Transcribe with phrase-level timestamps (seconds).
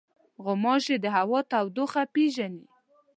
[0.43, 2.65] غوماشې د هوا تودوخه پېژني.